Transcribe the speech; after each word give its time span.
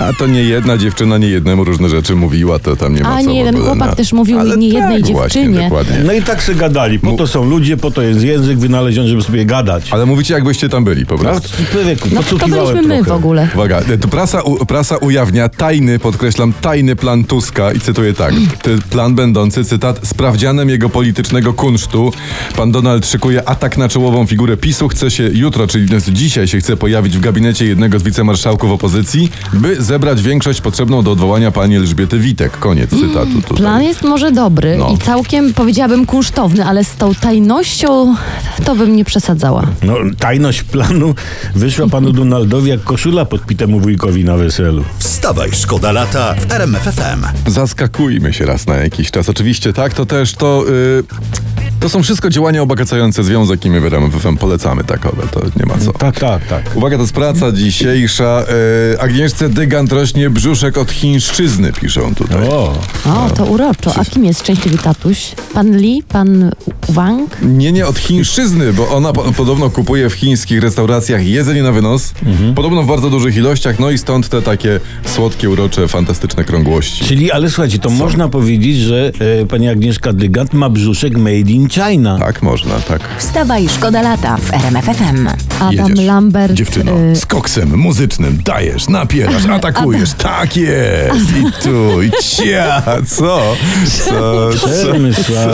A 0.00 0.12
to 0.12 0.26
nie 0.26 0.42
jedna 0.42 0.78
dziewczyna 0.78 1.18
nie 1.18 1.28
jednemu 1.28 1.64
różne 1.64 1.88
rzeczy 1.88 2.14
mówiła, 2.16 2.58
to 2.58 2.76
tam 2.76 2.94
nie 2.94 3.02
ma 3.02 3.14
A 3.16 3.22
co 3.22 3.30
nie 3.30 3.38
jeden 3.38 3.56
chłopak 3.56 3.88
na- 3.90 3.94
też 3.96 4.12
mówił 4.12 4.38
Ale 4.40 4.56
nie 4.56 4.68
jednej 4.68 5.02
tak, 5.02 5.12
Właśnie, 5.12 5.42
dziewczynie. 5.42 5.64
dokładnie. 5.64 5.98
No 6.06 6.12
i 6.12 6.22
tak 6.22 6.42
se 6.42 6.54
gadali. 6.54 6.98
Po 6.98 7.12
to 7.12 7.26
są 7.26 7.44
ludzie, 7.44 7.76
po 7.76 7.90
to 7.90 8.02
jest 8.02 8.22
język 8.22 8.58
wynaleziony, 8.58 9.08
żeby 9.08 9.22
sobie 9.22 9.44
gadać. 9.46 9.88
Ale 9.90 10.06
mówicie, 10.06 10.34
jakbyście 10.34 10.68
tam 10.68 10.84
byli 10.84 11.06
po 11.06 11.14
No, 11.14 11.20
prostu. 11.20 11.48
No 12.12 12.22
to 12.22 12.36
byliśmy 12.48 12.82
my 12.82 13.02
w 13.02 13.10
ogóle. 13.12 13.48
Uwaga, 13.54 13.78
e, 13.80 13.98
to 13.98 14.08
prasa, 14.08 14.42
u, 14.42 14.66
prasa 14.66 14.96
ujawnia 14.96 15.48
tajny, 15.48 15.98
podkreślam, 15.98 16.52
tajny 16.60 16.96
plan 16.96 17.24
Tuska 17.24 17.72
i 17.72 17.80
cytuję 17.80 18.12
tak. 18.14 18.34
Ty- 18.62 18.78
Plan 18.90 19.14
będący, 19.14 19.64
cytat, 19.64 20.00
sprawdzianem 20.06 20.68
jego 20.68 20.88
politycznego 20.88 21.52
kunsztu. 21.52 22.12
Pan 22.56 22.72
Donald 22.72 23.06
szykuje 23.06 23.48
atak 23.48 23.78
na 23.78 23.88
czołową 23.88 24.26
figurę 24.26 24.56
PiSu. 24.56 24.88
Chce 24.88 25.10
się 25.10 25.30
jutro, 25.32 25.66
czyli 25.66 25.86
dzisiaj 26.08 26.48
się 26.48 26.58
chce 26.58 26.76
pojawić 26.76 27.16
w 27.16 27.20
gabinecie 27.20 27.66
jednego 27.66 27.98
z 27.98 28.02
wicemarszałków 28.02 28.70
opozycji, 28.70 29.30
by 29.64 29.82
zebrać 29.82 30.22
większość 30.22 30.60
potrzebną 30.60 31.02
do 31.02 31.12
odwołania 31.12 31.50
pani 31.50 31.76
Elżbiety 31.76 32.18
Witek. 32.18 32.58
Koniec 32.58 32.90
cytatu 32.90 33.42
tutaj. 33.42 33.56
Plan 33.56 33.82
jest 33.82 34.02
może 34.02 34.32
dobry 34.32 34.76
No. 34.78 34.90
i 34.94 34.98
całkiem 34.98 35.54
powiedziałabym 35.54 36.06
kunsztowny, 36.06 36.64
ale 36.64 36.84
z 36.84 36.96
tą 36.96 37.14
tajnością 37.14 38.14
to 38.64 38.74
bym 38.74 38.96
nie 38.96 39.04
przesadzała. 39.04 39.66
No, 39.82 39.96
tajność 40.18 40.62
planu 40.62 41.14
wyszła 41.54 41.88
panu 41.88 42.12
Donaldowi 42.12 42.70
jak 42.70 42.82
koszula 42.84 43.24
podpitemu 43.24 43.80
wujkowi 43.80 44.24
na 44.24 44.36
weselu. 44.36 44.84
Wstawaj, 44.98 45.50
szkoda 45.52 45.92
lata 45.92 46.34
w 46.34 46.52
RMFFM. 46.52 47.24
Zaskakujmy 47.46 48.32
się 48.32 48.46
raz 48.46 48.66
na 48.66 48.76
jakiś 48.76 49.10
czas. 49.10 49.28
Oczywiście 49.28 49.72
tak, 49.72 49.94
to 49.94 50.06
też 50.06 50.32
to. 50.32 50.64
y, 50.68 51.04
to 51.80 51.88
są 51.88 52.02
wszystko 52.02 52.30
działania 52.30 52.62
obogacające 52.62 53.24
związek 53.24 53.64
i 53.64 53.70
my 53.70 53.80
w 53.80 53.86
RMFFM 53.86 54.36
polecamy 54.36 54.84
takowe, 54.84 55.22
to 55.32 55.40
nie 55.56 55.66
ma 55.66 55.78
co. 55.78 55.92
Tak, 55.92 56.20
tak, 56.20 56.46
tak. 56.46 56.76
Uwaga, 56.76 56.96
to 56.96 57.02
jest 57.02 57.14
praca 57.14 57.52
dzisiejsza. 57.52 58.44
Y, 58.94 59.00
Agnieszce 59.00 59.48
Dygant 59.48 59.92
rośnie 59.92 60.30
brzuszek 60.30 60.78
od 60.78 60.90
chińszczyzny, 60.90 61.72
piszą 61.72 62.14
tutaj. 62.14 62.48
O, 62.48 62.78
O, 63.06 63.30
to 63.36 63.44
uroczo. 63.44 63.94
A 63.96 64.04
kim 64.04 64.24
jest 64.24 64.40
szczęśliwy 64.40 64.78
tatuś? 64.78 65.32
Pan 65.54 65.76
Li? 65.76 66.02
Pan 66.08 66.50
Wang? 66.88 67.36
Nie, 67.42 67.72
nie 67.72 67.86
od 67.86 67.98
chińszczyzny, 67.98 68.72
bo 68.72 68.88
ona 68.88 69.12
po, 69.12 69.22
podobno 69.32 69.70
kupuje 69.70 70.10
w 70.10 70.12
chińskich 70.14 70.62
restauracjach 70.62 71.26
jedzenie 71.26 71.62
na 71.62 71.72
wynos, 71.72 72.12
podobno 72.54 72.82
w 72.82 72.86
bardzo 72.86 73.10
dużych 73.10 73.36
ilościach, 73.36 73.78
no 73.78 73.90
i 73.90 73.98
stąd 73.98 74.28
te 74.28 74.42
takie 74.42 74.80
słodkie, 75.06 75.50
urocze, 75.50 75.88
fantastyczne 75.88 76.44
krągłości. 76.44 77.04
czyli, 77.04 77.32
ale 77.32 77.48
słuchajcie, 77.50 77.78
to 77.78 77.90
można 77.90 78.28
powiedzieć, 78.28 78.76
że 78.78 79.12
e, 79.42 79.46
pani 79.46 79.68
Agnieszka 79.68 80.12
Dygant 80.12 80.52
ma 80.52 80.70
brzuszek 80.70 81.16
made 81.16 81.50
in 81.50 81.68
China. 81.68 82.18
Tak, 82.18 82.42
można, 82.42 82.74
tak. 82.80 83.00
Wstawaj, 83.18 83.68
szkoda 83.68 84.02
lata 84.02 84.36
w 84.36 84.52
RMFFM. 84.54 85.28
Adam 85.66 85.88
Jedziesz. 85.88 86.06
Lambert. 86.06 86.52
Dziewczyno, 86.52 86.92
y, 87.12 87.16
z 87.16 87.26
koksem 87.26 87.76
muzycznym 87.78 88.38
dajesz, 88.44 88.88
napierasz, 88.88 89.46
atakujesz. 89.56 90.12
Tak 90.12 90.56
jest. 90.56 91.36
I 91.36 91.62
tu, 91.62 92.02
i 92.02 92.10
cia. 92.22 92.82
Co? 93.06 93.42
Co? 93.88 94.50
co? 94.52 94.66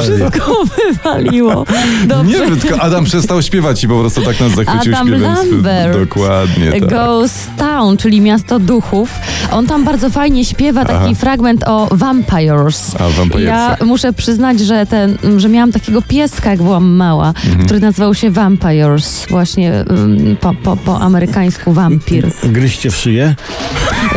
Wszystko 0.02 0.62
wywaliło. 0.64 1.66
Dobrze. 2.06 2.38
Nie 2.38 2.46
wiem, 2.46 2.60
tylko 2.60 2.80
Adam 2.80 3.04
przestał 3.04 3.42
śpiewać 3.42 3.84
i 3.84 3.88
po 3.88 4.00
prostu 4.00 4.22
tak 4.22 4.40
nas 4.40 4.52
zachwycił 4.54 4.92
Adam 4.94 5.08
śpiewem. 5.08 5.36
swym. 5.36 5.50
Lambert. 5.52 5.98
Dokładnie 5.98 6.72
tak. 6.72 6.86
Ghost 6.90 7.48
Town, 7.58 7.96
czyli 7.96 8.20
miasto 8.20 8.58
duchów. 8.58 9.10
On 9.52 9.66
tam 9.66 9.84
bardzo 9.84 10.10
fajnie 10.10 10.44
śpiewa 10.44 10.84
taki 10.84 10.98
Aha. 11.04 11.14
fragment 11.14 11.64
o 11.66 11.88
vampires. 11.92 12.94
A, 12.98 13.08
vampiresach. 13.08 13.80
Ja 13.80 13.86
muszę 13.86 14.12
przyznać, 14.12 14.60
że, 14.60 14.86
ten, 14.86 15.16
że 15.36 15.48
miałam 15.48 15.72
takiego 15.72 16.02
pieska, 16.02 16.50
jak 16.50 16.62
byłam 16.62 16.88
mała, 16.90 17.28
Mhm. 17.46 17.64
który 17.64 17.80
nazywał 17.80 18.14
się 18.14 18.30
Vampires. 18.30 19.26
Właśnie 19.30 19.84
ym, 19.90 20.36
po, 20.40 20.54
po, 20.54 20.76
po 20.76 21.00
amerykańsku 21.00 21.72
wampir. 21.72 22.30
Gryźcie 22.44 22.90
w 22.90 22.96
szyję? 22.96 23.34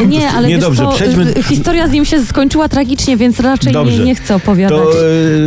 Nie, 0.08 0.30
ale 0.30 0.48
wiesz 0.48 0.58
Niedobrze, 0.58 0.84
co, 0.84 0.92
przejdźmy- 0.92 1.38
y, 1.38 1.44
historia 1.44 1.88
z 1.88 1.92
nim 1.92 2.06
się 2.06 2.26
skończyła 2.26 2.70
tragicznie, 2.70 3.18
więc 3.18 3.40
raczej 3.40 3.68
nie, 3.68 3.74
Dobrze. 3.74 4.04
nie 4.04 4.16
chcę 4.16 4.36
opowiadać. 4.36 4.78
To 4.80 4.92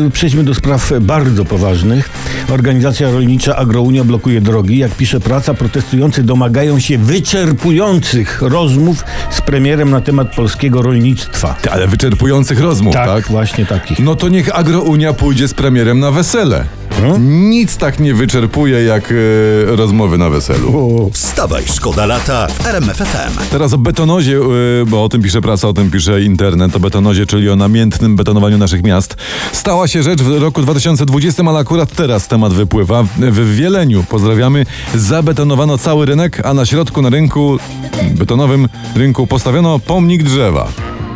e, 0.07 0.11
przejdźmy 0.11 0.45
do 0.45 0.55
spraw 0.55 0.93
bardzo 1.01 1.45
poważnych. 1.45 2.11
Organizacja 2.51 3.11
rolnicza 3.11 3.57
Agrounia 3.57 4.05
blokuje 4.05 4.41
drogi. 4.41 4.79
Jak 4.79 4.91
pisze 4.93 5.21
praca, 5.21 5.55
protestujący 5.55 6.23
domagają 6.23 6.79
się 6.79 6.99
wyczerpujących 6.99 8.43
rozmów 8.43 9.05
z 9.31 9.41
premierem 9.41 9.76
na 9.85 10.01
temat 10.01 10.35
polskiego 10.35 10.83
rolnictwa. 10.83 11.55
Ale 11.71 11.87
wyczerpujących 11.89 12.61
rozmów, 12.61 12.95
tak? 12.95 13.07
Tak, 13.07 13.29
właśnie 13.29 13.67
takich. 13.67 13.99
No 13.99 14.15
to 14.15 14.29
niech 14.29 14.59
Agrounia 14.59 15.13
pójdzie 15.13 15.49
z 15.49 15.55
premierem 15.55 16.01
na 16.01 16.11
wesele. 16.11 16.65
No. 17.03 17.19
Nic 17.19 17.77
tak 17.77 18.01
nie 18.01 18.15
wyczerpuje 18.15 18.85
jak 18.85 19.13
e, 19.13 19.77
rozmowy 19.77 20.19
na 20.19 20.31
weselu. 20.31 21.11
Wstawaj, 21.13 21.65
szkoda 21.75 22.07
lata 22.07 22.47
w 22.49 22.67
RMFFM. 22.67 23.33
Teraz 23.51 23.73
o 23.73 23.79
betonozie, 23.79 24.37
e, 24.37 24.41
bo 24.87 25.05
o 25.05 25.09
tym 25.09 25.23
pisze 25.23 25.41
prasa, 25.41 25.69
o 25.69 25.73
tym 25.73 25.91
pisze 25.91 26.23
internet, 26.23 26.77
o 26.77 26.81
betonozie, 26.81 27.27
czyli 27.27 27.51
o 27.51 27.57
namiętnym 27.57 28.17
betonowaniu 28.17 28.59
naszych 28.59 28.83
miast. 28.83 29.17
Stała 29.53 29.89
się 29.89 30.03
rzecz 30.03 30.23
w 30.23 30.43
roku 30.43 30.63
2020, 30.63 31.43
ale 31.47 31.59
akurat 31.59 31.93
teraz 31.93 32.29
temat 32.29 32.53
wypływa. 32.53 33.03
W 33.19 33.57
Wieleniu, 33.57 34.05
pozdrawiamy, 34.09 34.67
zabetonowano 34.95 35.79
cały 35.79 36.07
rynek, 36.07 36.47
a 36.47 36.55
na 36.55 36.67
środku 36.67 37.03
na 37.03 37.11
rynku 37.11 37.59
betonowym 38.15 38.69
rynku 38.97 39.27
postawiono 39.27 39.79
pomnik 39.79 40.23
drzewa. 40.23 40.69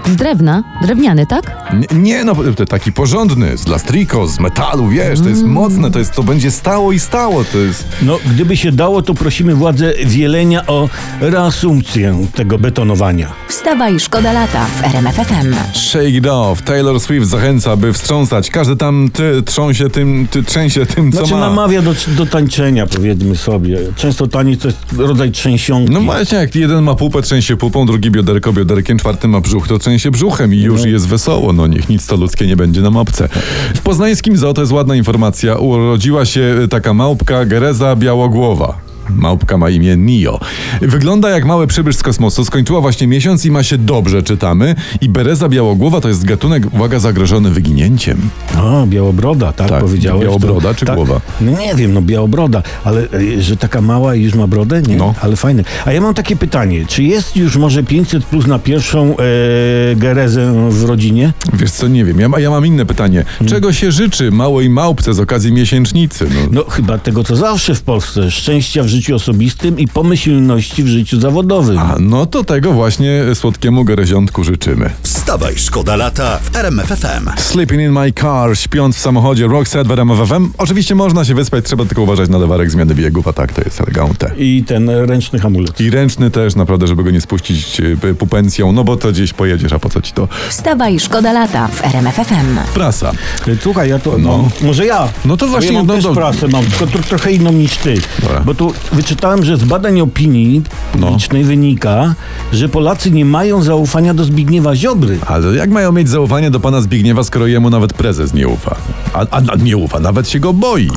Z 0.06 0.16
drewna, 0.16 0.62
drewniany, 0.82 1.26
tak? 1.26 1.56
Nie, 1.92 1.98
nie 1.98 2.24
no, 2.24 2.34
to 2.56 2.66
taki 2.66 2.92
porządny, 2.92 3.58
z 3.58 3.66
lastriko, 3.66 4.26
z 4.26 4.40
metalu, 4.40 4.88
wiesz, 4.88 5.20
to 5.20 5.28
jest 5.28 5.42
mocne, 5.44 5.90
to 5.90 5.98
jest, 5.98 6.12
to 6.12 6.22
będzie 6.22 6.50
stało 6.50 6.92
i 6.92 6.98
stało, 7.00 7.44
to 7.44 7.58
jest... 7.58 7.88
No, 8.02 8.18
gdyby 8.34 8.56
się 8.56 8.72
dało, 8.72 9.02
to 9.02 9.14
prosimy 9.14 9.54
władze 9.54 9.92
Wielenia 10.04 10.66
o 10.66 10.88
reasumpcję 11.20 12.26
tego 12.34 12.58
betonowania. 12.58 13.32
Wstawaj, 13.48 14.00
szkoda 14.00 14.32
lata 14.32 14.66
w 14.66 14.84
RMFFM. 14.84 15.54
Shake 15.74 16.08
it 16.08 16.26
off. 16.26 16.62
Taylor 16.62 17.00
Swift 17.00 17.26
zachęca, 17.26 17.76
by 17.76 17.92
wstrząsać. 17.92 18.50
Każdy 18.50 18.76
tam 18.76 19.10
ty, 19.12 19.42
trząsie 19.42 19.90
tym, 19.90 20.28
ty, 20.30 20.42
trzęsie 20.42 20.86
tym, 20.86 21.12
co 21.12 21.18
Znaczy 21.18 21.34
ma. 21.34 21.40
namawia 21.40 21.82
do, 21.82 21.94
do 22.16 22.26
tańczenia, 22.26 22.86
powiedzmy 22.86 23.36
sobie. 23.36 23.78
Często 23.96 24.26
taniec 24.26 24.60
to 24.60 24.68
jest 24.68 24.78
rodzaj 24.98 25.30
trzęsionki. 25.30 25.92
No 25.92 26.00
właśnie, 26.00 26.38
jak 26.38 26.54
jeden 26.54 26.84
ma 26.84 26.94
pupę, 26.94 27.22
trzęsie 27.22 27.56
pupą, 27.56 27.86
drugi 27.86 28.10
bioderko 28.10 28.52
bioderkiem, 28.52 28.98
czwarty 28.98 29.28
ma 29.28 29.40
brzuch, 29.40 29.68
to 29.68 29.78
trzęsie 29.78 29.89
brzuchem 30.10 30.54
i 30.54 30.58
już 30.58 30.84
jest 30.84 31.08
wesoło. 31.08 31.52
No 31.52 31.66
niech 31.66 31.88
nic 31.88 32.06
to 32.06 32.16
ludzkie 32.16 32.46
nie 32.46 32.56
będzie 32.56 32.80
nam 32.80 32.96
obce. 32.96 33.28
W 33.74 33.80
poznańskim 33.80 34.36
zoo 34.36 34.54
to 34.54 34.60
jest 34.60 34.72
ładna 34.72 34.96
informacja. 34.96 35.56
Urodziła 35.56 36.24
się 36.24 36.56
taka 36.70 36.94
małpka 36.94 37.44
Gereza 37.44 37.96
Białogłowa. 37.96 38.89
Małpka 39.16 39.56
ma 39.58 39.70
imię 39.70 39.96
Nio. 39.96 40.40
Wygląda 40.82 41.30
jak 41.30 41.44
mały 41.44 41.66
przybysz 41.66 41.96
z 41.96 42.02
kosmosu. 42.02 42.44
Skończyła 42.44 42.80
właśnie 42.80 43.06
miesiąc 43.06 43.44
i 43.44 43.50
ma 43.50 43.62
się 43.62 43.78
dobrze, 43.78 44.22
czytamy. 44.22 44.74
I 45.00 45.08
Bereza 45.08 45.48
Białogłowa 45.48 46.00
to 46.00 46.08
jest 46.08 46.24
gatunek, 46.24 46.74
uwaga, 46.74 46.98
zagrożony 46.98 47.50
wyginięciem. 47.50 48.30
O, 48.58 48.86
białobroda, 48.86 49.52
tak, 49.52 49.68
Tak, 49.68 49.80
powiedziałeś. 49.80 50.22
białobroda 50.24 50.68
to, 50.68 50.74
czy 50.74 50.86
tak, 50.86 50.96
głowa? 50.96 51.20
No 51.40 51.52
nie 51.60 51.74
wiem, 51.74 51.92
no 51.92 52.02
białobroda, 52.02 52.62
ale 52.84 53.02
e, 53.38 53.42
że 53.42 53.56
taka 53.56 53.80
mała 53.80 54.14
i 54.14 54.22
już 54.22 54.34
ma 54.34 54.46
brodę? 54.46 54.82
Nie, 54.82 54.96
No. 54.96 55.14
ale 55.20 55.36
fajne. 55.36 55.64
A 55.84 55.92
ja 55.92 56.00
mam 56.00 56.14
takie 56.14 56.36
pytanie, 56.36 56.84
czy 56.88 57.02
jest 57.02 57.36
już 57.36 57.56
może 57.56 57.82
500 57.82 58.24
plus 58.24 58.46
na 58.46 58.58
pierwszą 58.58 59.16
e, 59.16 59.96
gerezę 59.96 60.70
w 60.70 60.84
rodzinie? 60.84 61.32
Wiesz 61.52 61.70
co, 61.70 61.88
nie 61.88 62.04
wiem. 62.04 62.20
Ja, 62.20 62.28
ja 62.38 62.50
mam 62.50 62.66
inne 62.66 62.86
pytanie. 62.86 63.24
Czego 63.46 63.72
się 63.72 63.92
życzy 63.92 64.30
małej 64.30 64.70
małpce 64.70 65.14
z 65.14 65.20
okazji 65.20 65.52
miesięcznicy? 65.52 66.26
No, 66.34 66.40
No 66.52 66.64
chyba 66.70 66.98
tego, 66.98 67.24
co 67.24 67.36
zawsze 67.36 67.74
w 67.74 67.82
Polsce. 67.82 68.30
Szczęścia 68.30 68.82
w 68.82 68.86
życiu 68.88 68.99
osobistym 69.08 69.78
i 69.78 69.88
pomyślności 69.88 70.82
w 70.82 70.86
życiu 70.86 71.20
zawodowym. 71.20 71.78
A 71.78 71.96
no 72.00 72.26
to 72.26 72.44
tego 72.44 72.72
właśnie 72.72 73.22
słodkiemu 73.34 73.84
gereziątku 73.84 74.44
życzymy. 74.44 74.90
Wstawaj, 75.02 75.54
szkoda 75.56 75.96
lata 75.96 76.38
w 76.52 76.56
RMFFM. 76.56 77.30
Sleeping 77.38 77.82
in 77.82 77.92
my 77.92 78.12
car, 78.12 78.58
śpiąc 78.58 78.96
w 78.96 78.98
samochodzie, 79.00 79.46
Roxette 79.46 79.88
w 79.88 79.90
RMF 79.90 80.28
FM. 80.28 80.48
Oczywiście 80.58 80.94
można 80.94 81.24
się 81.24 81.34
wyspać, 81.34 81.64
trzeba 81.64 81.84
tylko 81.84 82.02
uważać 82.02 82.30
na 82.30 82.38
lewarek 82.38 82.70
zmiany 82.70 82.94
biegów, 82.94 83.28
a 83.28 83.32
tak 83.32 83.52
to 83.52 83.62
jest 83.62 83.80
elegante. 83.80 84.30
I 84.38 84.64
ten 84.66 84.90
ręczny 84.90 85.38
hamulec. 85.38 85.80
I 85.80 85.90
ręczny 85.90 86.30
też, 86.30 86.54
naprawdę, 86.56 86.86
żeby 86.86 87.04
go 87.04 87.10
nie 87.10 87.20
spuścić 87.20 87.80
y, 87.80 88.14
pupencją, 88.18 88.72
no 88.72 88.84
bo 88.84 88.96
to 88.96 89.12
gdzieś 89.12 89.32
pojedziesz, 89.32 89.72
a 89.72 89.78
po 89.78 89.88
co 89.90 90.00
ci 90.02 90.12
to? 90.12 90.28
Wstawaj, 90.48 91.00
szkoda 91.00 91.32
lata 91.32 91.68
w 91.68 91.84
RMFFM. 91.84 92.58
Prasa. 92.74 93.12
E, 93.48 93.56
Słuchaj, 93.62 93.88
ja 93.90 93.98
to. 93.98 94.18
No. 94.18 94.28
No. 94.30 94.48
Może 94.66 94.86
ja. 94.86 95.08
No 95.24 95.36
to 95.36 95.46
właśnie, 95.48 95.72
Ja 95.72 95.78
mam 95.78 95.86
no 95.86 95.94
też 95.94 96.04
do- 96.04 96.14
prasę 96.14 96.48
mam, 96.48 96.64
tylko 96.64 96.86
tro, 96.86 97.02
trochę 97.02 97.32
inną 97.32 97.52
niż 97.52 97.76
ty. 97.76 97.94
Dobra. 98.22 98.40
Bo 98.40 98.54
tu 98.54 98.72
wyczytałem, 98.92 99.44
że 99.44 99.56
z 99.56 99.64
badań 99.64 100.00
opinii 100.00 100.62
No. 100.98 101.06
publicznej 101.06 101.44
wynika, 101.44 102.14
że 102.52 102.68
Polacy 102.68 103.10
nie 103.10 103.24
mają 103.24 103.62
zaufania 103.62 104.14
do 104.14 104.24
Zbigniewa 104.24 104.76
Ziobry. 104.76 105.18
Ale 105.26 105.56
jak 105.56 105.70
mają 105.70 105.92
mieć 105.92 106.08
zaufanie 106.08 106.50
do 106.50 106.60
pana 106.60 106.80
Zbigniewa, 106.80 107.24
skoro 107.24 107.46
jemu 107.46 107.70
nawet 107.70 107.92
prezes 107.92 108.34
nie 108.34 108.48
ufa? 108.48 108.76
A, 109.12 109.18
a, 109.30 109.40
a 109.52 109.56
nie 109.56 109.76
ufa, 109.76 110.00
nawet 110.00 110.28
się 110.28 110.40
go 110.40 110.52
boi. 110.52 110.90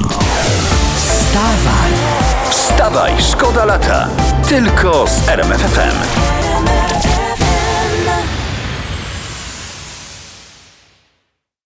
Wstawaj, 0.96 1.92
wstawaj, 2.50 3.12
szkoda 3.32 3.66
lata. 3.66 4.08
Tylko 4.50 5.06
z 5.08 5.30
RMFFM. 5.30 5.96